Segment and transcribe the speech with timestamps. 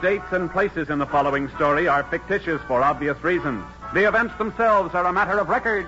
[0.00, 3.64] Dates, and places in the following story are fictitious for obvious reasons.
[3.94, 5.86] The events themselves are a matter of record.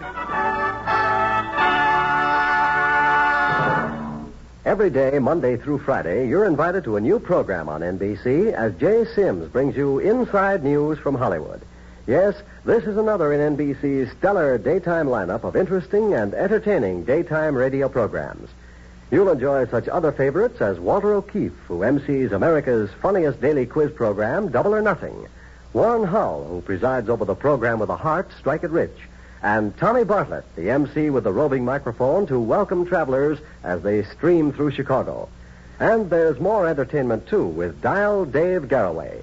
[4.64, 9.04] Every day, Monday through Friday, you're invited to a new program on NBC as Jay
[9.04, 11.60] Sims brings you inside news from Hollywood.
[12.06, 12.34] Yes,
[12.64, 18.48] this is another in NBC's stellar daytime lineup of interesting and entertaining daytime radio programs.
[19.10, 24.50] You'll enjoy such other favorites as Walter O'Keefe, who MCs America's funniest daily quiz program,
[24.50, 25.26] Double or Nothing.
[25.72, 28.96] Warren Hull, who presides over the program with a heart, Strike It Rich.
[29.42, 34.52] And Tommy Bartlett, the MC with the roving microphone to welcome travelers as they stream
[34.52, 35.28] through Chicago.
[35.80, 39.22] And there's more entertainment, too, with Dial Dave Garroway.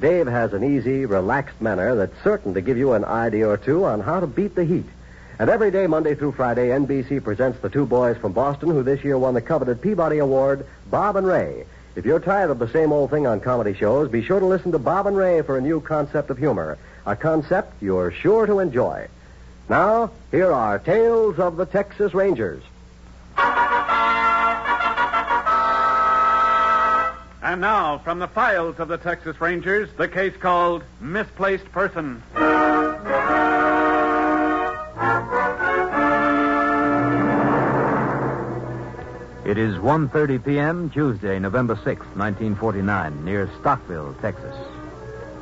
[0.00, 3.84] Dave has an easy, relaxed manner that's certain to give you an idea or two
[3.84, 4.86] on how to beat the heat.
[5.38, 9.04] And every day, Monday through Friday, NBC presents the two boys from Boston who this
[9.04, 11.66] year won the coveted Peabody Award, Bob and Ray.
[11.94, 14.72] If you're tired of the same old thing on comedy shows, be sure to listen
[14.72, 16.78] to Bob and Ray for a new concept of humor.
[17.04, 19.08] A concept you're sure to enjoy.
[19.68, 22.62] Now, here are Tales of the Texas Rangers.
[27.42, 32.22] And now, from the files of the Texas Rangers, the case called Misplaced Person.
[39.46, 44.56] It is 1.30 p.m., Tuesday, November 6, 1949, near Stockville, Texas.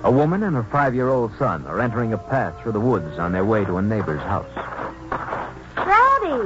[0.03, 3.47] A woman and her five-year-old son are entering a path through the woods on their
[3.47, 4.45] way to a neighbor's house.
[5.75, 6.37] Roddy,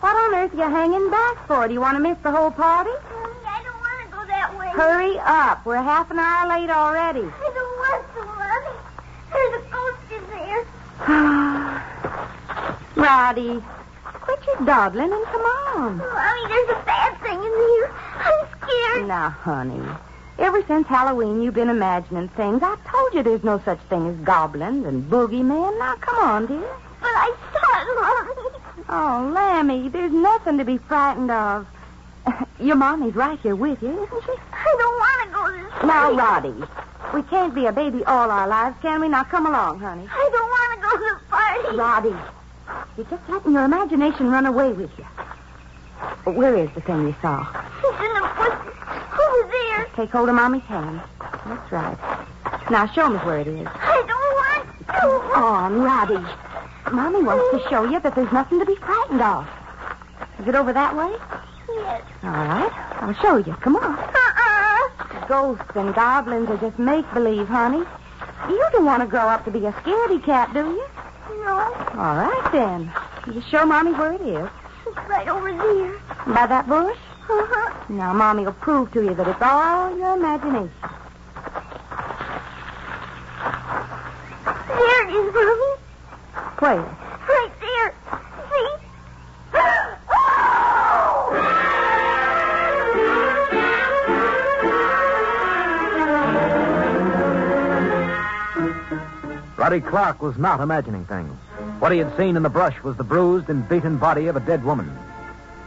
[0.00, 1.68] what on earth are you hanging back for?
[1.68, 2.88] Do you want to miss the whole party?
[2.88, 4.68] I don't want to go that way.
[4.68, 5.66] Hurry up.
[5.66, 7.20] We're half an hour late already.
[7.20, 8.72] I don't want to, Mommy.
[9.30, 10.64] There's a ghost in there.
[13.04, 13.62] Roddy,
[14.64, 16.00] dawdling and come on.
[16.00, 17.90] Oh, Mommy, there's a bad thing in here.
[18.18, 19.08] I'm scared.
[19.08, 19.82] Now, honey,
[20.38, 22.62] ever since Halloween you've been imagining things.
[22.62, 25.78] I told you there's no such thing as goblins and boogeymen.
[25.78, 26.68] Now, come on, dear.
[27.00, 28.58] But I saw it, Mommy.
[28.90, 31.66] Oh, Lammy, there's nothing to be frightened of.
[32.60, 34.32] Your mommy's right here with you, isn't she?
[34.52, 35.86] I don't want to go to this way.
[35.86, 36.54] Now, Roddy,
[37.14, 39.08] we can't be a baby all our lives, can we?
[39.08, 40.08] Now, come along, honey.
[40.10, 41.76] I don't want to go to the party.
[41.76, 42.14] Roddy,
[42.98, 45.04] you're just letting your imagination run away with you.
[46.32, 47.46] Where is the thing you saw?
[47.78, 48.74] It's in the bushes.
[49.14, 49.86] Over there.
[49.94, 51.00] Take hold of Mommy's hand.
[51.20, 51.96] That's right.
[52.72, 53.68] Now, show me where it is.
[53.70, 55.32] I don't want to.
[55.32, 56.26] Come on, Roddy.
[56.92, 59.48] Mommy wants to show you that there's nothing to be frightened of.
[60.40, 61.16] Is it over that way?
[61.76, 62.02] Yes.
[62.24, 62.72] All right.
[63.00, 63.52] I'll show you.
[63.60, 63.96] Come on.
[63.96, 65.26] Uh-uh.
[65.28, 67.84] Ghosts and goblins are just make-believe, honey.
[68.48, 70.84] You don't want to grow up to be a scaredy cat, do you?
[71.30, 71.58] No.
[71.96, 72.92] All right, then.
[73.26, 74.48] You just show Mommy where it is.
[74.86, 75.98] It's right over there.
[76.34, 76.96] By that bush?
[77.28, 77.84] Uh-huh.
[77.92, 80.70] Now, Mommy will prove to you that it's all your imagination.
[84.68, 85.76] There it is, Mommy.
[86.58, 87.07] Where?
[99.58, 101.32] Roddy Clark was not imagining things.
[101.80, 104.40] What he had seen in the brush was the bruised and beaten body of a
[104.40, 104.96] dead woman.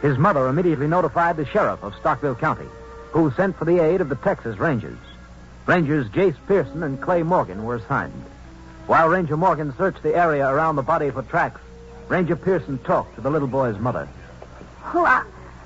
[0.00, 2.64] His mother immediately notified the sheriff of Stockville County,
[3.10, 4.96] who sent for the aid of the Texas Rangers.
[5.66, 8.24] Rangers Jace Pearson and Clay Morgan were assigned.
[8.86, 11.60] While Ranger Morgan searched the area around the body for tracks,
[12.08, 14.08] Ranger Pearson talked to the little boy's mother.
[14.94, 15.22] Oh, I,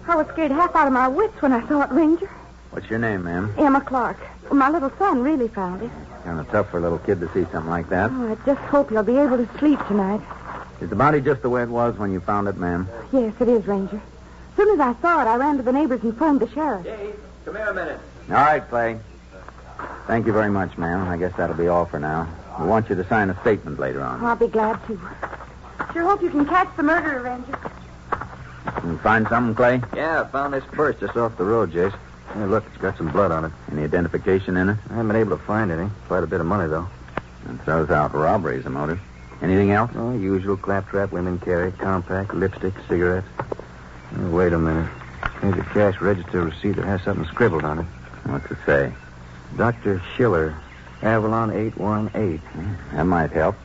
[0.08, 2.28] I was scared half out of my wits when I saw it, Ranger.
[2.76, 3.54] What's your name, ma'am?
[3.56, 4.18] Emma Clark.
[4.52, 5.90] My little son really found it.
[6.24, 8.10] Kind of tough for a little kid to see something like that.
[8.12, 10.20] Oh, I just hope he'll be able to sleep tonight.
[10.82, 12.86] Is the body just the way it was when you found it, ma'am?
[13.14, 13.96] Yes, it is, Ranger.
[13.96, 16.84] As soon as I saw it, I ran to the neighbors and phoned the sheriff.
[16.84, 17.98] Dave, come here a minute.
[18.28, 19.00] All right, Clay.
[20.06, 21.08] Thank you very much, ma'am.
[21.08, 22.28] I guess that'll be all for now.
[22.60, 24.22] We want you to sign a statement later on.
[24.22, 25.00] I'll be glad to.
[25.94, 27.58] Sure hope you can catch the murderer, Ranger.
[28.86, 29.80] You find something, Clay?
[29.94, 31.98] Yeah, I found this purse just off the road, Jace.
[32.36, 33.52] Hey, look, it's got some blood on it.
[33.72, 34.76] Any identification in it?
[34.90, 35.88] I haven't been able to find any.
[36.06, 36.86] Quite a bit of money, though.
[37.48, 39.00] It throws out robbery as a motive.
[39.40, 39.90] Anything else?
[39.94, 41.72] Oh, usual claptrap women carry.
[41.72, 43.26] Compact, lipstick, cigarettes.
[44.18, 44.90] Oh, wait a minute.
[45.40, 47.86] Here's a cash register receipt that has something scribbled on it.
[48.24, 48.92] What's it say?
[49.56, 50.02] Dr.
[50.14, 50.54] Schiller,
[51.00, 52.42] Avalon 818.
[52.92, 53.56] That might help.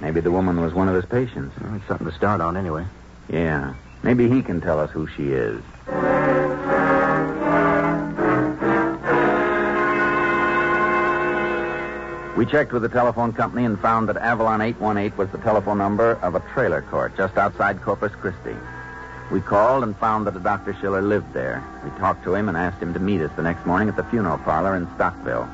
[0.00, 1.54] Maybe the woman was one of his patients.
[1.60, 2.86] Well, it's something to start on anyway.
[3.28, 3.74] Yeah.
[4.02, 5.62] Maybe he can tell us who she is.
[12.36, 16.16] We checked with the telephone company and found that Avalon 818 was the telephone number
[16.20, 18.54] of a trailer court just outside Corpus Christi.
[19.30, 20.76] We called and found that a Dr.
[20.78, 21.64] Schiller lived there.
[21.82, 24.04] We talked to him and asked him to meet us the next morning at the
[24.04, 25.48] funeral parlor in Stockville.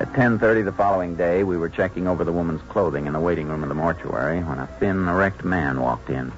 [0.00, 3.48] At 10:30 the following day, we were checking over the woman's clothing in the waiting
[3.48, 6.30] room of the mortuary when a thin, erect man walked in.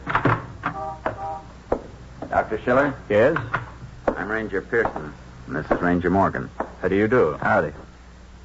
[2.30, 2.60] Dr.
[2.64, 2.94] Schiller?
[3.08, 3.36] Yes?
[4.06, 5.12] I'm Ranger Pearson,
[5.48, 6.48] and this is Ranger Morgan.
[6.80, 7.36] How do you do?
[7.42, 7.72] Howdy.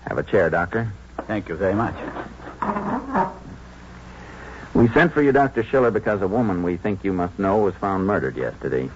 [0.08, 0.92] Have a chair, Doctor.
[1.30, 1.94] Thank you very much.
[4.74, 5.64] We sent for you, Dr.
[5.64, 8.90] Schiller, because a woman we think you must know was found murdered yesterday.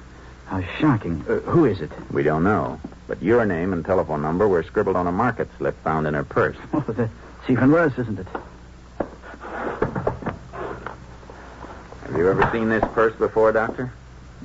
[0.47, 1.23] How shocking.
[1.29, 1.91] Uh, who is it?
[2.11, 5.79] We don't know, but your name and telephone number were scribbled on a market slip
[5.83, 6.57] found in her purse.
[6.73, 7.11] Oh, that's
[7.49, 8.27] even worse, isn't it?
[12.07, 13.93] Have you ever seen this purse before, Doctor?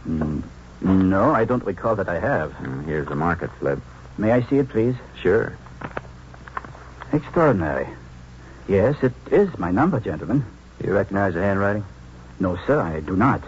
[0.06, 0.43] Mm,
[0.82, 2.52] no, I don't recall that I have.
[2.52, 3.79] Mm, Here's the market slip.
[4.19, 4.94] May I see it, please?
[5.23, 5.56] Sure.
[7.12, 7.88] Extraordinary.
[8.69, 10.44] Yes, it is my number, gentlemen.
[10.84, 11.84] You recognize the handwriting?
[12.38, 13.43] No, sir, I do not.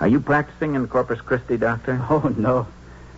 [0.00, 2.04] Are you practicing in Corpus Christi, Doctor?
[2.10, 2.66] Oh, no.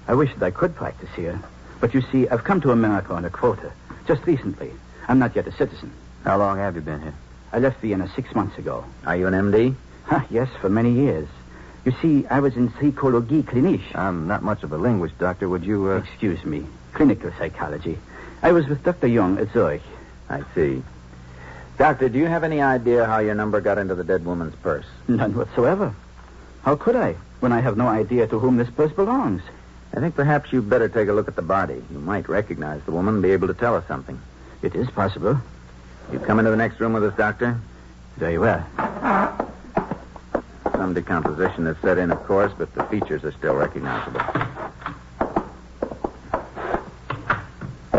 [0.06, 1.40] I wish that I could practice here.
[1.80, 3.72] But you see, I've come to America on a quota.
[4.06, 4.72] Just recently.
[5.08, 5.92] I'm not yet a citizen.
[6.24, 7.14] How long have you been here?
[7.52, 8.84] I left Vienna six months ago.
[9.06, 9.74] Are you an MD?
[10.06, 11.28] Ha, yes, for many years.
[11.84, 13.94] You see, I was in psychologie clinique.
[13.94, 15.48] I'm not much of a linguist, Doctor.
[15.48, 15.96] Would you, uh...
[15.98, 16.66] Excuse me.
[16.92, 17.98] Clinical psychology.
[18.42, 19.06] I was with Dr.
[19.06, 19.82] Jung at Zurich.
[20.28, 20.82] I see.
[21.78, 24.86] Doctor, do you have any idea how your number got into the dead woman's purse?
[25.08, 25.94] None whatsoever.
[26.62, 29.42] How could I, when I have no idea to whom this purse belongs?
[29.94, 31.82] I think perhaps you'd better take a look at the body.
[31.92, 34.20] You might recognize the woman and be able to tell us something.
[34.62, 35.38] It is possible.
[36.12, 37.60] You come into the next room with us, Doctor?
[38.16, 38.66] Very well.
[40.72, 44.20] Some decomposition has set in, of course, but the features are still recognizable.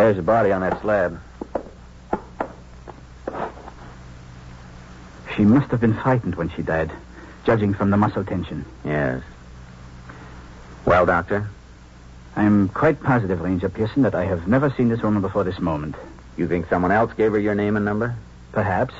[0.03, 1.17] There's the body on that slab.
[5.33, 6.91] She must have been frightened when she died,
[7.45, 8.65] judging from the muscle tension.
[8.83, 9.23] Yes.
[10.83, 11.47] Well, Doctor,
[12.35, 15.95] I'm quite positive, Ranger Pearson, that I have never seen this woman before this moment.
[16.35, 18.13] you think someone else gave her your name and number?
[18.51, 18.93] Perhaps.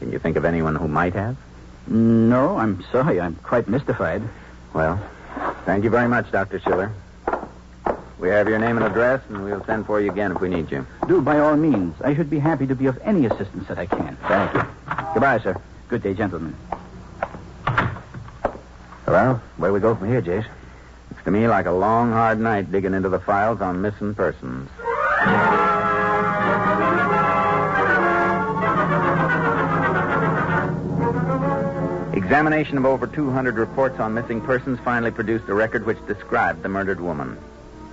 [0.00, 1.38] Can you think of anyone who might have?
[1.86, 3.22] No, I'm sorry.
[3.22, 4.20] I'm quite mystified.
[4.74, 5.02] Well,
[5.64, 6.60] thank you very much, Dr.
[6.60, 6.92] Schiller.
[8.20, 10.70] We have your name and address, and we'll send for you again if we need
[10.70, 10.86] you.
[11.08, 11.94] Do by all means.
[12.02, 14.16] I should be happy to be of any assistance that I can.
[14.28, 14.62] Thank you.
[15.14, 15.56] Goodbye, sir.
[15.88, 16.54] Good day, gentlemen.
[19.06, 20.46] Well, where we go from here, Jace?
[21.10, 24.68] Looks to me like a long, hard night digging into the files on missing persons.
[32.12, 36.68] Examination of over 200 reports on missing persons finally produced a record which described the
[36.68, 37.38] murdered woman.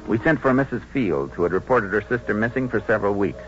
[0.08, 0.82] We sent for Mrs.
[0.94, 3.44] Fields, who had reported her sister missing for several weeks.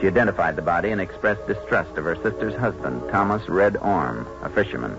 [0.00, 4.48] She identified the body and expressed distrust of her sister's husband, Thomas Red Orm, a
[4.48, 4.96] fisherman.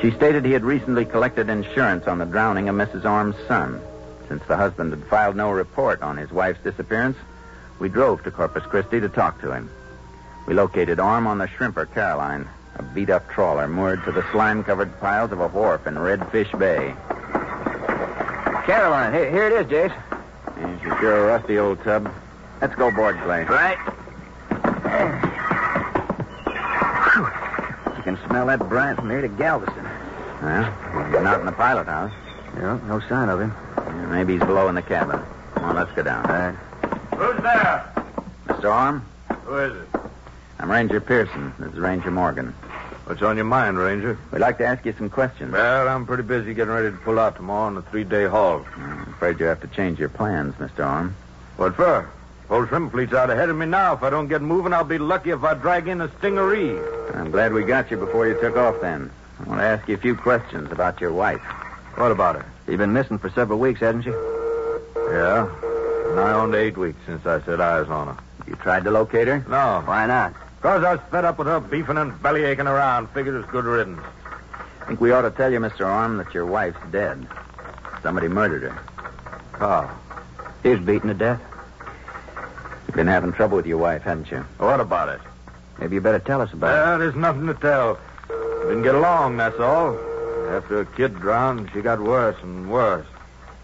[0.00, 3.04] She stated he had recently collected insurance on the drowning of Mrs.
[3.04, 3.80] Orm's son.
[4.28, 7.16] Since the husband had filed no report on his wife's disappearance,
[7.78, 9.70] we drove to Corpus Christi to talk to him.
[10.46, 12.46] We located Orm on the Shrimper Caroline,
[12.76, 16.56] a beat up trawler moored to the slime covered piles of a wharf in Redfish
[16.58, 16.94] Bay.
[18.64, 19.94] Caroline, here, here it is, Jace.
[20.58, 22.10] Yeah, she's sure a rusty old tub.
[22.60, 23.44] Let's go board, Clay.
[23.44, 23.76] Right.
[27.96, 29.84] You can smell that brine from here to Galveston.
[30.42, 30.72] Well,
[31.10, 32.12] he's not in the pilot house.
[32.56, 33.52] Yeah, no sign of him.
[33.76, 35.20] Yeah, maybe he's below in the cabin.
[35.54, 36.24] Come on, let's go down.
[36.26, 36.54] All right.
[37.18, 37.92] Who's there?
[38.48, 38.74] Mr.
[38.74, 39.04] Orm,
[39.44, 39.88] Who is it?
[40.58, 41.52] I'm Ranger Pearson.
[41.58, 42.54] This is Ranger Morgan.
[43.04, 44.16] What's on your mind, Ranger?
[44.32, 45.52] We'd like to ask you some questions.
[45.52, 48.64] Well, I'm pretty busy getting ready to pull out tomorrow on a three-day haul.
[48.76, 50.86] I'm afraid you have to change your plans, Mr.
[50.86, 51.14] Orm.
[51.56, 52.08] What for?
[52.48, 53.92] Whole shrimp fleet's out ahead of me now.
[53.94, 56.78] If I don't get moving, I'll be lucky if I drag in a stingaree.
[57.14, 59.10] I'm glad we got you before you took off then.
[59.40, 61.42] I want to ask you a few questions about your wife.
[61.96, 62.46] What about her?
[62.66, 64.10] She's been missing for several weeks, hasn't she?
[64.10, 65.50] Yeah.
[66.14, 68.16] Nigh on to eight weeks since I set eyes on her.
[68.46, 69.44] You tried to locate her?
[69.48, 69.82] No.
[69.84, 70.34] Why not?
[70.64, 73.10] Because I was fed up with her beefing and belly aching around.
[73.10, 74.00] Figured it's good riddance.
[74.80, 75.86] I think we ought to tell you, Mr.
[75.86, 77.26] Orm, that your wife's dead.
[78.02, 78.78] Somebody murdered her.
[79.58, 79.94] How?
[80.62, 81.42] He was beaten to death.
[82.86, 84.38] You've been having trouble with your wife, haven't you?
[84.56, 85.20] What about it?
[85.80, 87.98] Maybe you better tell us about Well, there's nothing to tell.
[88.62, 89.98] Didn't get along, that's all.
[90.48, 93.06] After a kid drowned, she got worse and worse.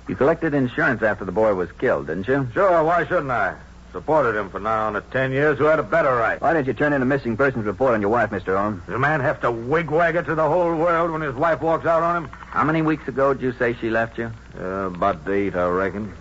[0.06, 2.46] You collected insurance after the boy was killed, didn't you?
[2.52, 3.56] Sure, why shouldn't I?
[3.92, 5.58] Supported him for now on the ten years.
[5.58, 6.40] Who had a better right?
[6.40, 8.56] Why didn't you turn in a missing persons report on your wife, Mr.
[8.56, 8.82] Orm?
[8.86, 11.86] Does a man have to wigwag it to the whole world when his wife walks
[11.86, 12.30] out on him?
[12.30, 14.30] How many weeks ago did you say she left you?
[14.56, 16.12] Uh, about eight, I reckon.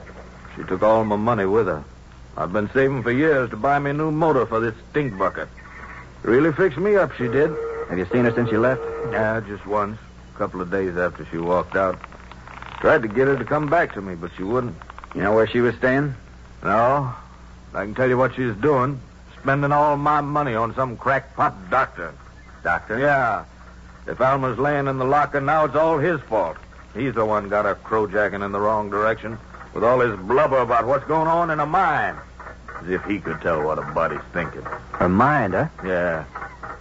[0.55, 1.83] She took all my money with her.
[2.35, 5.47] I've been saving for years to buy me a new motor for this stink bucket.
[6.23, 7.51] Really fixed me up, she did.
[7.89, 8.81] Have you seen her since you left?
[9.11, 9.99] Yeah, just once.
[10.33, 11.99] A couple of days after she walked out.
[12.81, 14.75] Tried to get her to come back to me, but she wouldn't.
[15.13, 16.15] You know where she was staying?
[16.63, 17.13] No.
[17.73, 18.99] I can tell you what she's doing.
[19.41, 22.13] Spending all my money on some crackpot doctor.
[22.63, 22.99] Doctor?
[22.99, 23.45] Yeah.
[24.07, 26.57] If Alma's laying in the locker now, it's all his fault.
[26.95, 29.37] He's the one got her crowjacking in the wrong direction
[29.73, 32.17] with all his blubber about what's going on in her mind.
[32.81, 34.63] As if he could tell what a body's thinking.
[34.63, 35.67] Her mind, huh?
[35.85, 36.25] Yeah.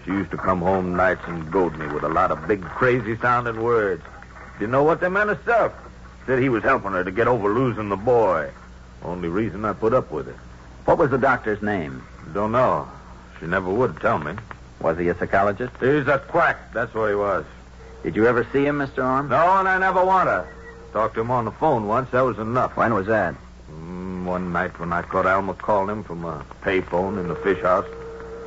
[0.04, 3.16] She used to come home nights and goad me with a lot of big, crazy
[3.18, 4.02] sounding words.
[4.58, 5.72] Didn't know what they meant herself.
[6.26, 8.50] Said he was helping her to get over losing the boy.
[9.02, 10.36] Only reason I put up with it.
[10.88, 12.02] What was the doctor's name?
[12.32, 12.88] Don't know.
[13.38, 14.32] She never would tell me.
[14.80, 15.74] Was he a psychologist?
[15.80, 16.72] He's a quack.
[16.72, 17.44] That's what he was.
[18.02, 19.04] Did you ever see him, Mr.
[19.04, 19.28] Orm?
[19.28, 20.46] No, and I never want to.
[20.94, 22.10] Talked to him on the phone once.
[22.12, 22.74] That was enough.
[22.74, 23.34] When was that?
[23.70, 27.60] Mm, one night when I caught Alma calling him from a payphone in the fish
[27.60, 27.86] house.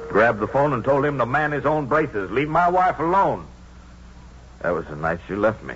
[0.09, 2.31] Grabbed the phone and told him to man his own braces.
[2.31, 3.45] Leave my wife alone.
[4.63, 5.75] That was the night she left me.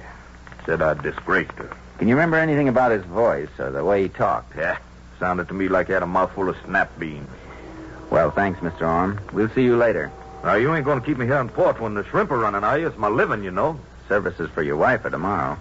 [0.65, 1.69] Said I disgraced her.
[1.99, 4.57] Can you remember anything about his voice or the way he talked?
[4.57, 4.79] Yeah.
[5.25, 7.27] Sounded to me like he had a mouthful of snap beans.
[8.11, 8.87] Well, thanks, Mr.
[8.87, 9.19] Orm.
[9.33, 10.11] We'll see you later.
[10.43, 12.63] Now, you ain't going to keep me here in port when the shrimp are running,
[12.63, 12.85] are you?
[12.85, 13.79] It's my living, you know.
[14.07, 15.57] Services for your wife are tomorrow.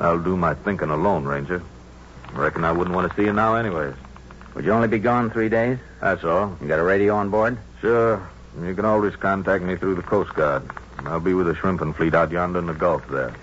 [0.00, 1.62] I'll do my thinking alone, Ranger.
[2.34, 3.94] Reckon I wouldn't want to see you now anyways.
[4.54, 5.78] Would you only be gone three days?
[6.02, 6.54] That's all.
[6.60, 7.56] You got a radio on board?
[7.80, 8.22] Sure.
[8.62, 10.62] You can always contact me through the Coast Guard.
[11.06, 13.34] I'll be with the shrimping fleet out yonder in the Gulf there.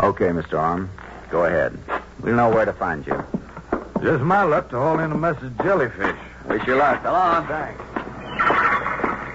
[0.00, 0.60] Okay, Mr.
[0.60, 0.90] Orm.
[1.30, 1.78] Go ahead.
[2.20, 3.24] We'll know where to find you.
[4.04, 6.14] Just my luck to haul in a mess of jellyfish.
[6.46, 7.02] Wish you luck.
[7.02, 7.46] So long.
[7.46, 7.82] Thanks.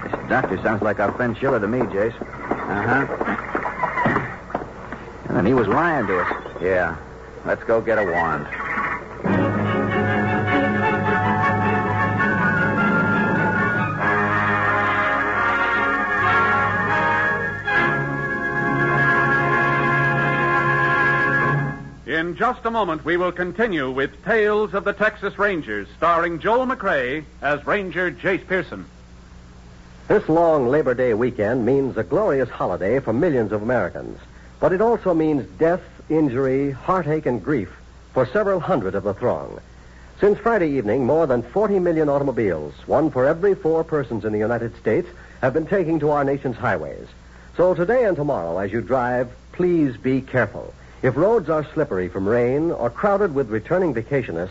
[0.03, 2.13] This doctor sounds like our friend Schiller to me, Jace.
[2.21, 3.07] Uh-huh.
[5.27, 6.61] And then he was lying to us.
[6.61, 6.97] Yeah.
[7.45, 8.47] Let's go get a warrant.
[22.19, 26.67] In just a moment, we will continue with Tales of the Texas Rangers, starring Joel
[26.67, 28.83] McCrea as Ranger Jace Pearson.
[30.09, 34.19] This long Labor Day weekend means a glorious holiday for millions of Americans.
[34.59, 37.69] But it also means death, injury, heartache, and grief
[38.13, 39.61] for several hundred of the throng.
[40.19, 44.39] Since Friday evening, more than 40 million automobiles, one for every four persons in the
[44.39, 45.07] United States,
[45.39, 47.07] have been taking to our nation's highways.
[47.55, 50.73] So today and tomorrow, as you drive, please be careful.
[51.01, 54.49] If roads are slippery from rain or crowded with returning vacationists,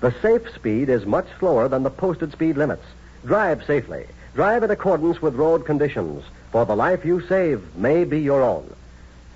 [0.00, 2.84] the safe speed is much slower than the posted speed limits.
[3.26, 4.06] Drive safely.
[4.36, 8.72] Drive in accordance with road conditions, for the life you save may be your own.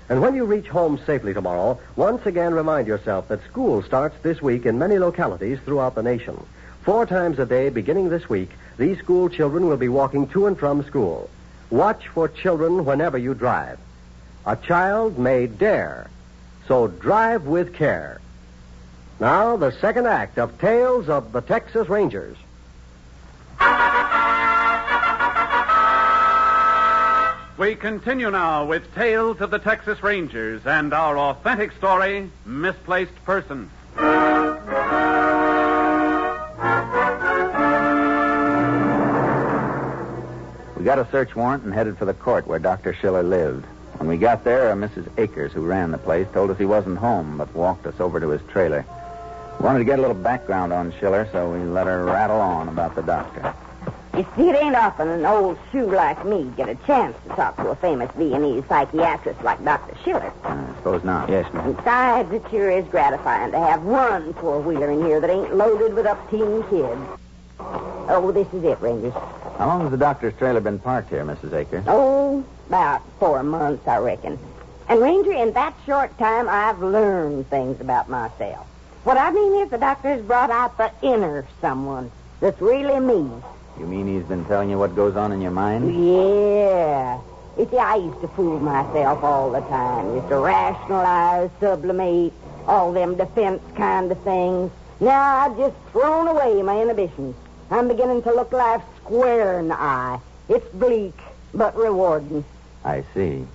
[0.07, 4.41] And when you reach home safely tomorrow, once again remind yourself that school starts this
[4.41, 6.41] week in many localities throughout the nation.
[6.83, 10.57] Four times a day, beginning this week, these school children will be walking to and
[10.57, 11.29] from school.
[11.69, 13.77] Watch for children whenever you drive.
[14.45, 16.07] A child may dare,
[16.67, 18.21] so drive with care.
[19.19, 22.37] Now, the second act of Tales of the Texas Rangers.
[27.57, 33.69] We continue now with Tales of the Texas Rangers and our authentic story, Misplaced Person.
[40.75, 42.93] We got a search warrant and headed for the court where Dr.
[42.93, 43.65] Schiller lived.
[43.97, 45.07] When we got there, a Mrs.
[45.17, 48.29] Akers, who ran the place, told us he wasn't home, but walked us over to
[48.29, 48.85] his trailer.
[49.59, 52.67] We wanted to get a little background on Schiller, so we let her rattle on
[52.67, 53.53] about the doctor.
[54.15, 57.57] You see, it ain't often an old shoe like me get a chance to talk
[57.57, 59.97] to a famous Viennese psychiatrist like Dr.
[60.03, 60.31] Schiller.
[60.43, 61.29] Uh, I suppose not.
[61.29, 61.73] Yes, ma'am.
[61.73, 66.05] Besides, it sure is gratifying to have one four-wheeler in here that ain't loaded with
[66.05, 67.01] upteen kids.
[67.59, 69.13] Oh, this is it, Rangers.
[69.57, 71.53] How long has the doctor's trailer been parked here, Mrs.
[71.53, 71.83] Akers?
[71.87, 74.39] Oh, about four months, I reckon.
[74.87, 78.67] And, Ranger, in that short time, I've learned things about myself.
[79.03, 83.29] What I mean is the doctor's brought out the inner someone that's really me.
[83.79, 85.93] You mean he's been telling you what goes on in your mind?
[85.93, 87.19] Yeah.
[87.57, 90.15] You see, I used to fool myself all the time.
[90.15, 92.33] Used to rationalize, sublimate,
[92.67, 94.71] all them defense kind of things.
[94.99, 97.35] Now I've just thrown away my inhibitions.
[97.69, 100.19] I'm beginning to look life square in the eye.
[100.49, 101.17] It's bleak,
[101.53, 102.43] but rewarding.
[102.85, 103.45] I see.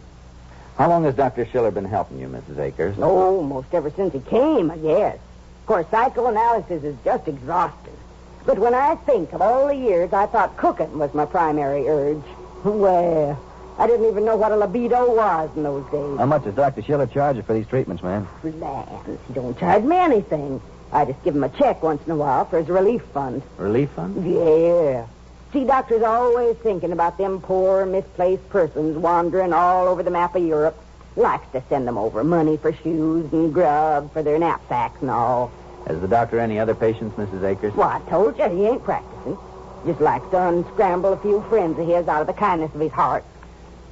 [0.76, 1.46] How long has Dr.
[1.46, 2.58] Schiller been helping you, Mrs.
[2.58, 2.96] Akers?
[2.98, 5.16] Oh, most ever since he came, I guess.
[5.16, 7.96] Of course, psychoanalysis is just exhausting.
[8.44, 12.22] But when I think of all the years I thought cooking was my primary urge,
[12.64, 13.38] well,
[13.78, 16.18] I didn't even know what a libido was in those days.
[16.18, 16.82] How much does Dr.
[16.82, 18.26] Schiller charge you for these treatments, ma'am?
[18.42, 20.60] Lands, he don't charge me anything.
[20.92, 23.42] I just give him a check once in a while for his relief fund.
[23.58, 24.26] Relief fund?
[24.28, 25.06] Yeah.
[25.52, 30.44] See, doctor's always thinking about them poor, misplaced persons wandering all over the map of
[30.44, 30.76] Europe.
[31.16, 35.50] Likes to send them over money for shoes and grub for their knapsacks and all.
[35.88, 37.42] Has the doctor any other patients, Mrs.
[37.42, 37.74] Akers?
[37.74, 39.36] Well, I told you he ain't practicing.
[39.84, 42.92] Just likes to unscramble a few friends of his out of the kindness of his
[42.92, 43.24] heart.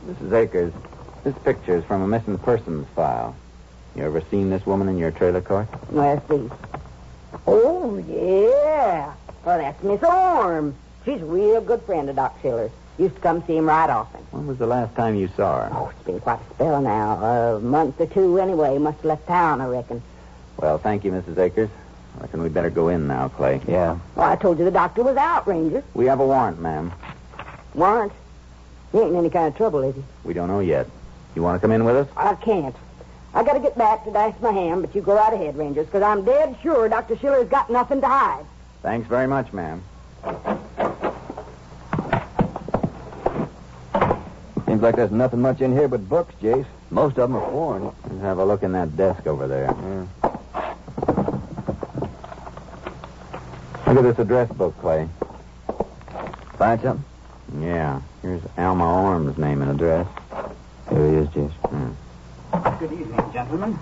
[0.07, 0.33] Mrs.
[0.33, 0.73] Akers,
[1.25, 3.35] this picture is from a missing persons file.
[3.97, 5.66] You ever seen this woman in your trailer court?
[5.90, 6.49] Let's see.
[7.49, 9.12] Oh, yeah.
[9.44, 10.77] Well, that's Miss Orm.
[11.09, 12.71] She's a real good friend of Doc Schiller's.
[12.99, 14.21] Used to come see him right often.
[14.31, 15.71] When was the last time you saw her?
[15.73, 17.57] Oh, it's been quite a spell now.
[17.57, 18.77] A month or two anyway.
[18.77, 20.03] Must have left town, I reckon.
[20.59, 21.38] Well, thank you, Mrs.
[21.38, 21.71] Akers.
[22.18, 23.62] I reckon we'd better go in now, Clay.
[23.66, 23.99] Yeah.
[24.16, 25.83] Well, I told you the doctor was out, Ranger.
[25.94, 26.92] We have a warrant, ma'am.
[27.73, 28.12] Warrant.
[28.92, 30.05] He ain't in any kind of trouble, is he?
[30.25, 30.88] We don't know yet.
[31.35, 32.09] You want to come in with us?
[32.18, 32.77] I can't.
[33.33, 36.03] I gotta get back to dice my hand, but you go right ahead, Rangers, because
[36.03, 37.16] I'm dead sure Dr.
[37.16, 38.44] Schiller's got nothing to hide.
[38.83, 39.83] Thanks very much, ma'am.
[44.79, 46.64] Seems like there's nothing much in here but books, Jace.
[46.91, 47.87] Most of them are foreign.
[47.87, 49.75] Let's have a look in that desk over there.
[49.77, 50.07] Yeah.
[53.88, 55.09] Look at this address book, Clay.
[56.59, 57.05] Find something?
[57.61, 58.01] Yeah.
[58.23, 60.07] Here's Alma Orm's name and address.
[60.91, 61.51] Here he is, Jace.
[61.51, 62.79] Hmm.
[62.79, 63.77] Good evening, gentlemen.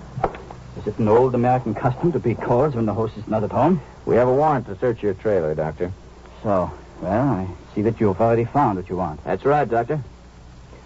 [0.79, 3.51] Is it an old American custom to be calls when the host is not at
[3.51, 3.79] home?
[4.07, 5.91] We have a warrant to search your trailer, Doctor.
[6.41, 6.71] So,
[7.03, 9.23] well, I see that you've already found what you want.
[9.23, 10.01] That's right, Doctor.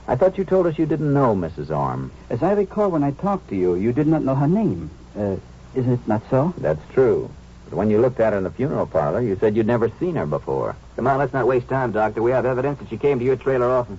[0.07, 1.75] I thought you told us you didn't know Mrs.
[1.75, 2.11] Orm.
[2.29, 4.89] As I recall when I talked to you, you did not know her name.
[5.17, 5.37] Uh,
[5.75, 6.53] is it not so?
[6.57, 7.29] That's true.
[7.69, 10.15] But when you looked at her in the funeral parlor, you said you'd never seen
[10.15, 10.75] her before.
[10.95, 12.21] Come on, let's not waste time, Doctor.
[12.21, 13.97] We have evidence that she came to your trailer often.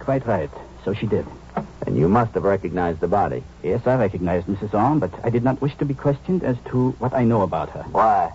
[0.00, 0.50] Quite right.
[0.84, 1.26] So she did.
[1.86, 3.42] And you must have recognized the body.
[3.62, 4.74] Yes, I recognized Mrs.
[4.74, 7.70] Orm, but I did not wish to be questioned as to what I know about
[7.70, 7.82] her.
[7.84, 8.32] Why?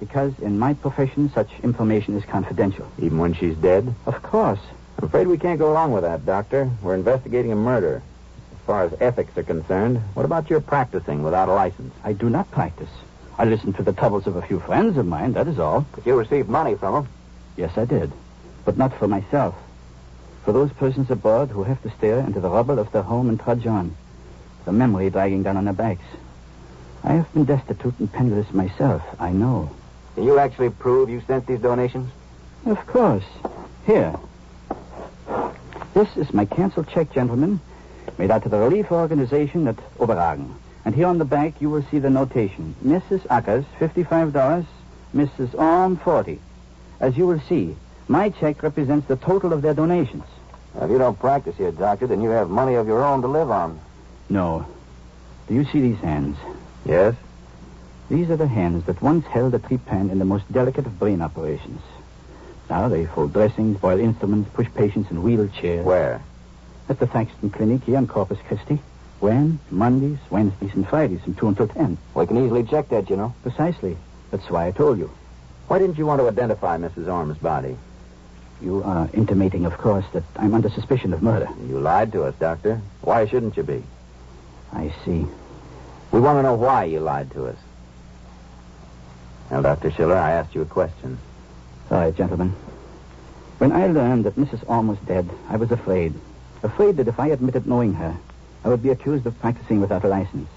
[0.00, 2.90] Because in my profession, such information is confidential.
[2.98, 3.94] Even when she's dead?
[4.06, 4.60] Of course.
[4.98, 6.70] I'm afraid we can't go along with that, Doctor.
[6.82, 8.02] We're investigating a murder.
[8.52, 11.92] As far as ethics are concerned, what about your practicing without a license?
[12.04, 12.90] I do not practice.
[13.38, 15.86] I listen to the troubles of a few friends of mine, that is all.
[15.94, 17.08] But you received money from them.
[17.56, 18.12] Yes, I did.
[18.64, 19.54] But not for myself.
[20.44, 23.40] For those persons aboard who have to stare into the rubble of their home and
[23.40, 23.96] trudge on,
[24.64, 26.04] the memory dragging down on their backs.
[27.02, 29.70] I have been destitute and penniless myself, I know.
[30.14, 32.12] Can you actually prove you sent these donations?
[32.66, 33.24] Of course.
[33.86, 34.14] Here.
[35.94, 37.60] This is my canceled check, gentlemen,
[38.16, 40.54] made out to the relief organization at Oberhagen.
[40.86, 42.74] And here on the back, you will see the notation.
[42.84, 43.24] Mrs.
[43.30, 44.64] Akers, $55.
[45.14, 45.54] Mrs.
[45.54, 46.40] Orm, 40
[46.98, 47.76] As you will see,
[48.08, 50.24] my check represents the total of their donations.
[50.80, 53.50] If you don't practice here, Doctor, then you have money of your own to live
[53.50, 53.78] on.
[54.30, 54.66] No.
[55.46, 56.38] Do you see these hands?
[56.86, 57.14] Yes?
[58.08, 61.20] These are the hands that once held a trepan in the most delicate of brain
[61.20, 61.82] operations.
[62.72, 65.84] Now they fold dressings, boil instruments, push patients in wheelchairs.
[65.84, 66.22] Where?
[66.88, 68.80] At the Thaxton Clinic here in Corpus Christi.
[69.20, 69.58] When?
[69.70, 71.98] Mondays, Wednesdays, and Fridays from 2 until 10.
[72.14, 73.34] We can easily check that, you know.
[73.42, 73.98] Precisely.
[74.30, 75.10] That's why I told you.
[75.68, 77.12] Why didn't you want to identify Mrs.
[77.12, 77.76] Orm's body?
[78.62, 81.50] You are intimating, of course, that I'm under suspicion of murder.
[81.68, 82.80] You lied to us, Doctor.
[83.02, 83.84] Why shouldn't you be?
[84.72, 85.26] I see.
[86.10, 87.58] We want to know why you lied to us.
[89.50, 89.90] Now, Dr.
[89.90, 91.18] Schiller, I asked you a question.
[91.92, 92.54] All right, gentlemen.
[93.58, 94.66] When I learned that Mrs.
[94.66, 96.14] Orm was dead, I was afraid.
[96.62, 98.16] Afraid that if I admitted knowing her,
[98.64, 100.48] I would be accused of practicing without a license.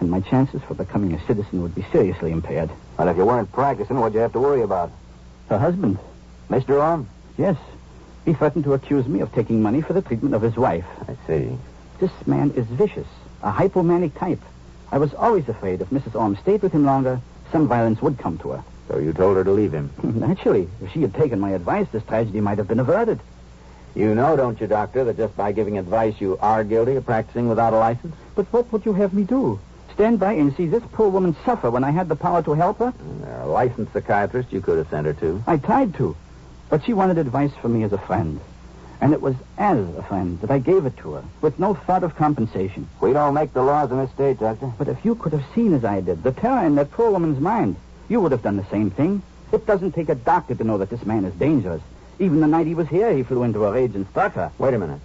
[0.00, 2.70] And my chances for becoming a citizen would be seriously impaired.
[2.98, 4.90] Well, if you weren't practicing, what'd you have to worry about?
[5.48, 5.96] Her husband?
[6.50, 6.82] Mr.
[6.82, 7.08] Orm?
[7.38, 7.56] Yes.
[8.24, 10.86] He threatened to accuse me of taking money for the treatment of his wife.
[11.06, 11.56] I see.
[12.00, 13.06] This man is vicious,
[13.44, 14.42] a hypomanic type.
[14.90, 16.16] I was always afraid if Mrs.
[16.16, 17.20] Orm stayed with him longer,
[17.52, 18.64] some violence would come to her.
[18.88, 19.90] So you told her to leave him?
[20.02, 20.68] Naturally.
[20.82, 23.20] If she had taken my advice, this tragedy might have been averted.
[23.94, 27.48] You know, don't you, Doctor, that just by giving advice you are guilty of practicing
[27.48, 28.14] without a license?
[28.34, 29.60] But what would you have me do?
[29.94, 32.80] Stand by and see this poor woman suffer when I had the power to help
[32.80, 32.92] her?
[32.92, 35.42] Mm, there are licensed psychiatrist you could have sent her to.
[35.46, 36.16] I tried to.
[36.68, 38.40] But she wanted advice from me as a friend.
[39.00, 42.02] And it was as a friend that I gave it to her, with no thought
[42.02, 42.88] of compensation.
[43.00, 44.72] We don't make the laws in this state, Doctor.
[44.76, 47.38] But if you could have seen as I did, the terror in that poor woman's
[47.38, 47.76] mind,
[48.08, 49.22] you would have done the same thing.
[49.52, 51.82] It doesn't take a doctor to know that this man is dangerous.
[52.18, 54.52] Even the night he was here, he flew into a rage and struck her.
[54.58, 55.00] Wait a minute.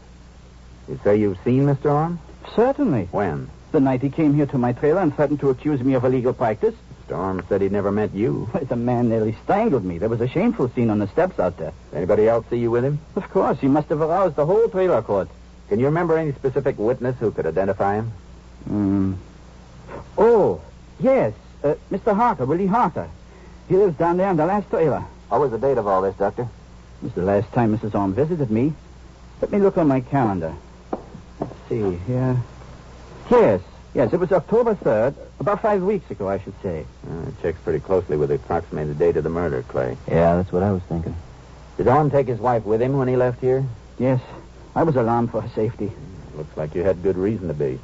[0.88, 1.92] You say you've seen Mr.
[1.92, 2.20] Orm?
[2.56, 3.10] Certainly.
[3.12, 3.50] When?
[3.72, 6.34] The night he came here to my trailer and threatened to accuse me of illegal
[6.34, 6.74] practice.
[7.08, 7.18] Mr.
[7.18, 8.50] Orm said he'd never met you.
[8.70, 9.98] The man nearly strangled me.
[9.98, 11.74] There was a shameful scene on the steps out there.
[11.94, 13.00] Anybody else see you with him?
[13.16, 15.30] Of course, he must have aroused the whole trailer court.
[15.70, 18.12] Can you remember any specific witness who could identify him?
[18.68, 19.14] Hmm.
[20.18, 20.62] Oh,
[21.00, 21.34] yes.
[21.64, 22.16] Uh, Mr.
[22.16, 23.10] Harker, Willie Harker.
[23.68, 25.04] He lives down there in the last trailer.
[25.28, 26.44] What was the date of all this, Doctor?
[26.44, 27.96] It was the last time Mrs.
[27.96, 28.74] Orm visited me.
[29.42, 30.54] Let me look on my calendar.
[31.40, 32.38] Let's see here.
[33.30, 33.62] Yes,
[33.94, 36.86] yes, it was October 3rd, about five weeks ago, I should say.
[37.08, 39.98] Uh, it checks pretty closely with the approximated date of the murder, Clay.
[40.08, 41.16] Yeah, that's what I was thinking.
[41.78, 43.66] Did Orm take his wife with him when he left here?
[43.98, 44.20] Yes,
[44.76, 45.92] I was alarmed for her safety.
[46.36, 47.80] Looks like you had good reason to be.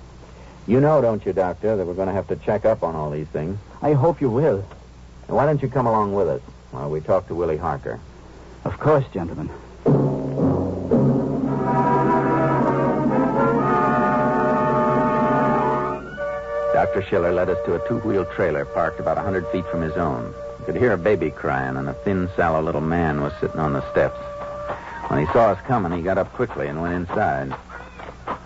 [0.68, 3.12] You know, don't you, Doctor, that we're going to have to check up on all
[3.12, 3.60] these things.
[3.84, 4.66] I hope you will.
[5.28, 8.00] And why don't you come along with us while we talk to Willie Harker?
[8.64, 9.50] Of course, gentlemen.
[16.74, 17.04] Dr.
[17.10, 20.34] Schiller led us to a two-wheel trailer parked about a hundred feet from his own.
[20.60, 23.74] You could hear a baby crying, and a thin, sallow little man was sitting on
[23.74, 24.18] the steps.
[25.10, 27.56] When he saw us coming, he got up quickly and went inside.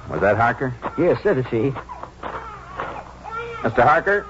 [0.09, 0.73] Was that Harker?
[0.97, 1.73] Yes, that is he.
[3.61, 3.83] Mr.
[3.83, 4.25] Harker?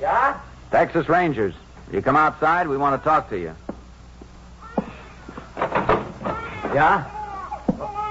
[0.00, 0.38] Yeah?
[0.70, 1.54] Texas Rangers.
[1.92, 3.54] You come outside, we want to talk to you.
[6.74, 7.04] Yeah?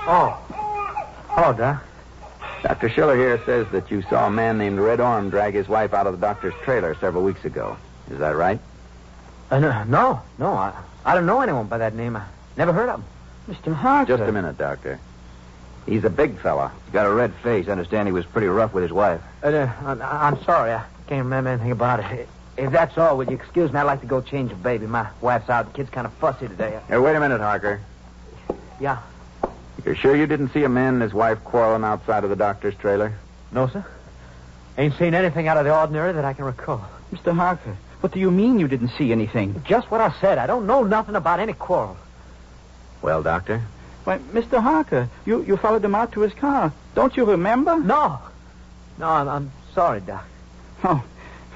[0.10, 0.38] Oh.
[1.30, 1.84] Hello, Doc.
[2.64, 2.90] Dr.
[2.90, 6.08] Schiller here says that you saw a man named Red Orm drag his wife out
[6.08, 7.78] of the doctor's trailer several weeks ago.
[8.10, 8.60] Is that right?
[9.52, 10.54] Uh, no, no, no.
[10.54, 10.74] I,
[11.06, 12.16] I don't know anyone by that name.
[12.16, 12.26] I
[12.58, 13.06] never heard of him.
[13.56, 13.74] Mr.
[13.74, 14.18] Harker.
[14.18, 15.00] Just a minute, Doctor.
[15.88, 16.72] He's a big fella.
[16.86, 17.68] He's got a red face.
[17.68, 19.22] I understand he was pretty rough with his wife.
[19.42, 20.74] Uh, uh, I'm, I'm sorry.
[20.74, 22.28] I can't remember anything about it.
[22.58, 23.80] If that's all, would you excuse me?
[23.80, 24.86] I'd like to go change the baby.
[24.86, 25.68] My wife's out.
[25.68, 26.78] The kid's kind of fussy today.
[26.88, 27.80] Hey, wait a minute, Harker.
[28.80, 29.00] Yeah.
[29.86, 32.76] You're sure you didn't see a man and his wife quarreling outside of the doctor's
[32.76, 33.14] trailer?
[33.52, 33.86] No, sir.
[34.78, 36.86] Ain't seen anything out of the ordinary that I can recall.
[37.14, 37.34] Mr.
[37.34, 39.64] Harker, what do you mean you didn't see anything?
[39.66, 40.38] Just what I said.
[40.38, 41.96] I don't know nothing about any quarrel.
[43.02, 43.64] Well, Doctor?
[44.08, 44.64] Why, Mr.
[44.64, 46.72] Harker, you, you followed him out to his car.
[46.96, 47.78] Don't you remember?
[47.78, 48.20] No.
[48.98, 50.26] No, I'm, I'm sorry, Doc.
[50.86, 51.04] Oh,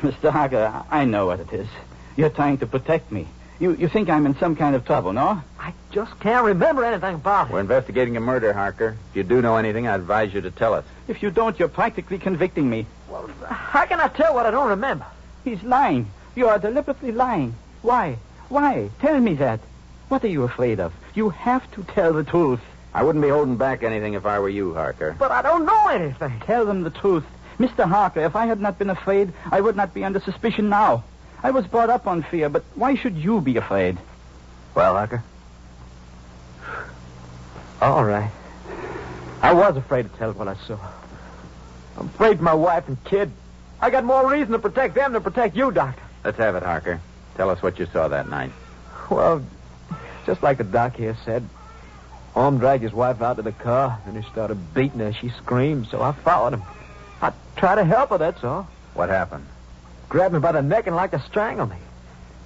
[0.01, 0.31] Mr.
[0.31, 1.69] Harker, I know what it is.
[2.17, 3.25] You're trying to protect me.
[3.61, 5.41] You, you think I'm in some kind of trouble, no?
[5.61, 7.53] I just can't remember anything about it.
[7.53, 8.97] We're investigating a murder, Harker.
[9.11, 10.83] If you do know anything, I advise you to tell us.
[11.07, 12.85] If you don't, you're practically convicting me.
[13.09, 15.05] Well, how can I tell what I don't remember?
[15.45, 16.11] He's lying.
[16.35, 17.55] You are deliberately lying.
[17.81, 18.17] Why?
[18.49, 18.89] Why?
[18.99, 19.61] Tell me that.
[20.11, 20.93] What are you afraid of?
[21.15, 22.59] You have to tell the truth.
[22.93, 25.15] I wouldn't be holding back anything if I were you, Harker.
[25.17, 26.37] But I don't know anything.
[26.41, 27.23] Tell them the truth.
[27.57, 27.87] Mr.
[27.87, 31.05] Harker, if I had not been afraid, I would not be under suspicion now.
[31.41, 33.97] I was brought up on fear, but why should you be afraid?
[34.75, 35.23] Well, Harker?
[37.81, 38.31] All right.
[39.41, 40.77] I was afraid to tell what I saw.
[41.97, 43.31] I'm afraid for my wife and kid.
[43.79, 46.03] I got more reason to protect them than to protect you, Doctor.
[46.25, 46.99] Let's have it, Harker.
[47.37, 48.51] Tell us what you saw that night.
[49.09, 49.41] Well,
[50.25, 51.47] just like the doc here said,
[52.33, 55.11] Orm dragged his wife out to the car, and he started beating her.
[55.13, 56.63] She screamed, so I followed him.
[57.21, 58.67] I tried to help her, that's all.
[58.93, 59.45] What happened?
[60.11, 61.77] grabbed me by the neck and like to strangle me.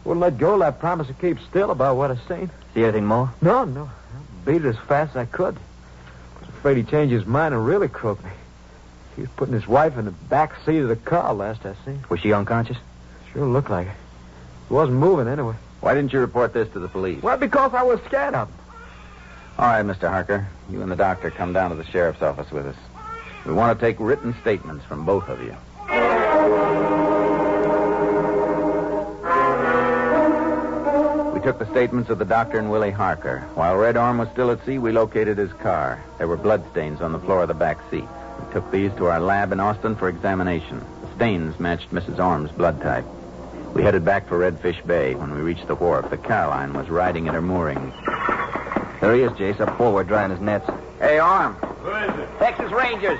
[0.03, 2.51] Wouldn't let go I promised to keep still about what I seen.
[2.75, 3.33] See anything more?
[3.41, 3.85] No, no.
[3.85, 5.55] I beat it as fast as I could.
[5.55, 8.29] I was afraid he'd change his mind and really croak me.
[9.15, 12.03] He was putting his wife in the back seat of the car last I seen.
[12.07, 12.77] Was she unconscious?
[13.33, 13.93] Sure looked like it.
[14.67, 15.55] She wasn't moving anyway.
[15.85, 17.21] Why didn't you report this to the police?
[17.21, 18.57] Well, because I was scared of him.
[19.59, 20.09] All right, Mr.
[20.09, 20.47] Harker.
[20.67, 22.75] You and the doctor come down to the sheriff's office with us.
[23.45, 25.55] We want to take written statements from both of you.
[31.35, 33.41] We took the statements of the doctor and Willie Harker.
[33.53, 36.03] While Red Orm was still at sea, we located his car.
[36.17, 38.07] There were bloodstains on the floor of the back seat.
[38.39, 40.83] We took these to our lab in Austin for examination.
[41.01, 42.17] The stains matched Mrs.
[42.17, 43.05] Orm's blood type.
[43.75, 45.15] We headed back for Redfish Bay.
[45.15, 47.93] When we reached the wharf, the Caroline was riding at her moorings.
[49.01, 50.65] There he is, Jace, up forward, drying his nets.
[50.99, 51.55] Hey, Orm.
[51.55, 52.29] Who is it?
[52.39, 53.19] Texas Rangers.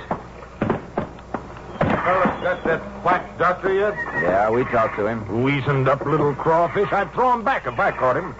[1.78, 3.94] Fellas got that quack doctor yet?
[4.22, 5.26] Yeah, we talked to him.
[5.44, 6.90] Weazened up little crawfish.
[6.90, 8.32] I'd throw him back if I caught him.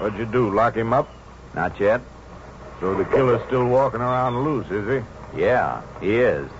[0.00, 1.08] What'd you do, lock him up?
[1.54, 2.00] Not yet.
[2.80, 5.40] So the killer's still walking around loose, is he?
[5.40, 6.50] Yeah, he is.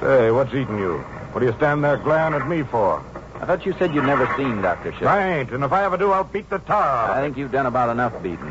[0.00, 0.98] Say, what's eating you?
[1.32, 3.04] What do you stand there glaring at me for?
[3.40, 4.92] I thought you said you'd never seen Dr.
[4.94, 5.10] Schiller.
[5.10, 7.36] I ain't, and if I ever do, I'll beat the tar out of I think
[7.36, 8.50] you've done about enough beating.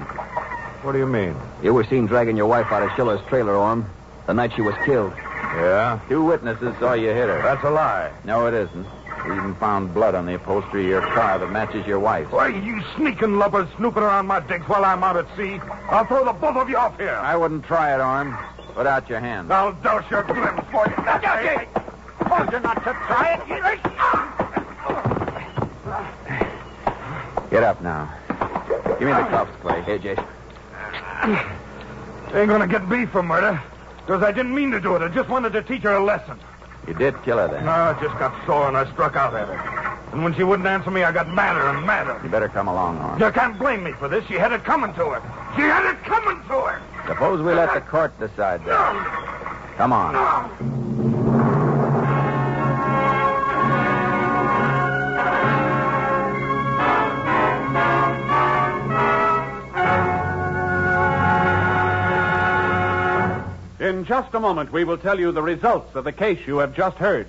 [0.83, 1.35] What do you mean?
[1.61, 3.89] You were seen dragging your wife out of Schiller's trailer, Orm,
[4.27, 5.11] the night she was killed.
[5.17, 5.99] Yeah?
[6.07, 7.41] Two witnesses saw you hit her.
[7.41, 8.11] That's a lie.
[8.23, 8.85] No, it isn't.
[9.27, 12.31] We even found blood on the upholstery of your car that matches your wife's.
[12.31, 15.59] Why, you sneaking lubbers snooping around my digs while I'm out at sea.
[15.89, 17.19] I'll throw the both of you off here.
[17.21, 18.37] I wouldn't try it, Orm.
[18.73, 19.51] Put out your hand.
[19.51, 21.03] I'll douse your glimpse for you.
[21.03, 21.67] Now, okay.
[22.29, 24.46] Told you not to try it.
[27.49, 28.13] Get up now.
[28.99, 29.81] Give me the cuffs, Clay.
[29.83, 30.23] Here, Jace.
[32.33, 33.61] Ain't gonna get beef for murder.
[34.05, 35.01] Because I didn't mean to do it.
[35.01, 36.39] I just wanted to teach her a lesson.
[36.87, 37.65] You did kill her then.
[37.65, 39.99] No, I just got sore and I struck out at her.
[40.13, 42.19] And when she wouldn't answer me, I got madder and madder.
[42.23, 43.19] You better come along, Orm.
[43.19, 44.25] You can't blame me for this.
[44.27, 45.21] She had it coming to her.
[45.55, 46.81] She had it coming to her.
[47.07, 49.75] Suppose we let the court decide that.
[49.75, 50.86] Come on.
[63.87, 66.75] In just a moment, we will tell you the results of the case you have
[66.75, 67.25] just heard.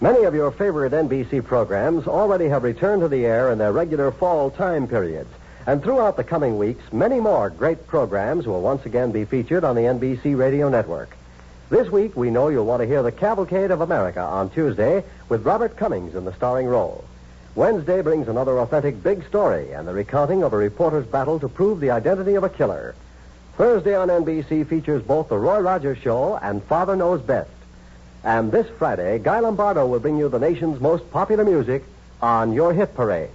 [0.00, 4.10] Many of your favorite NBC programs already have returned to the air in their regular
[4.10, 5.30] fall time periods.
[5.64, 9.76] And throughout the coming weeks, many more great programs will once again be featured on
[9.76, 11.16] the NBC radio network.
[11.70, 15.46] This week, we know you'll want to hear The Cavalcade of America on Tuesday with
[15.46, 17.04] Robert Cummings in the starring role.
[17.54, 21.78] Wednesday brings another authentic big story and the recounting of a reporter's battle to prove
[21.78, 22.96] the identity of a killer.
[23.58, 27.50] Thursday on NBC features both The Roy Rogers Show and Father Knows Best.
[28.22, 31.82] And this Friday, Guy Lombardo will bring you the nation's most popular music
[32.22, 33.32] on Your Hit Parade.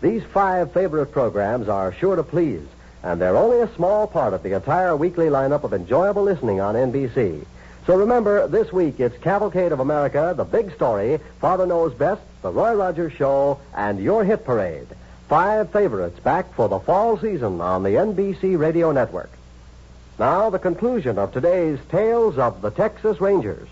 [0.00, 2.66] These five favorite programs are sure to please,
[3.04, 6.74] and they're only a small part of the entire weekly lineup of enjoyable listening on
[6.74, 7.46] NBC.
[7.86, 12.50] So remember, this week it's Cavalcade of America, The Big Story, Father Knows Best, The
[12.50, 14.88] Roy Rogers Show, and Your Hit Parade.
[15.28, 19.30] Five favorites back for the fall season on the NBC Radio Network.
[20.18, 23.68] Now, the conclusion of today's Tales of the Texas Rangers.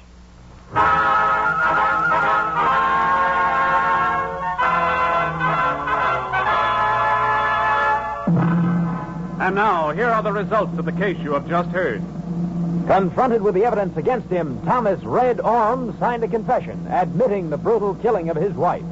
[9.39, 12.03] And now, here are the results of the case you have just heard.
[12.87, 17.95] Confronted with the evidence against him, Thomas Red Orm signed a confession admitting the brutal
[17.97, 18.85] killing of his wife.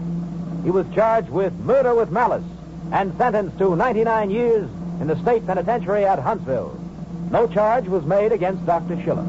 [0.65, 2.45] He was charged with murder with malice
[2.93, 4.69] and sentenced to 99 years
[5.01, 6.79] in the state penitentiary at Huntsville.
[7.31, 9.01] No charge was made against Dr.
[9.03, 9.25] Schiller.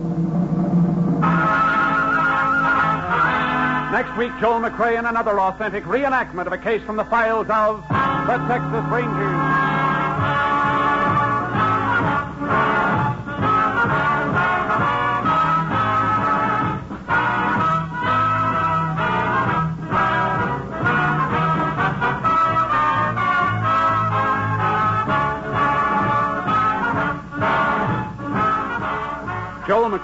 [3.91, 7.81] Next week, Joel McCrea in another authentic reenactment of a case from the files of
[7.89, 9.38] the Texas Rangers.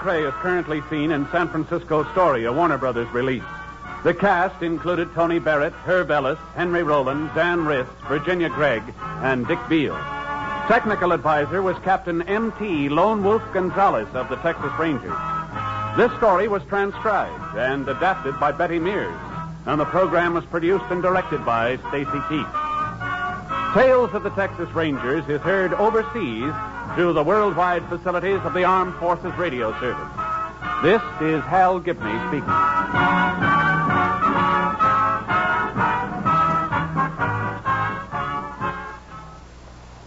[0.06, 3.42] McCrea is currently seen in San Francisco Story, a Warner Brothers release.
[4.04, 9.58] The cast included Tony Barrett, Herb Ellis, Henry Rowland, Dan Riss, Virginia Gregg, and Dick
[9.68, 9.98] Beale.
[10.68, 12.88] Technical advisor was Captain M.T.
[12.88, 15.18] Lone Wolf Gonzaullas of the Texas Rangers.
[15.96, 19.18] This story was transcribed and adapted by Betty Mears,
[19.66, 23.74] and the program was produced and directed by Stacy Keach.
[23.74, 26.54] Tales of the Texas Rangers is heard overseas
[26.94, 30.08] through the worldwide facilities of the Armed Forces Radio Service.
[30.82, 32.46] This is Hal Gibney speaking.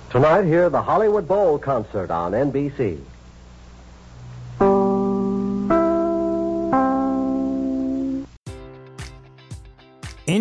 [0.10, 3.00] Tonight, hear the Hollywood Bowl concert on NBC.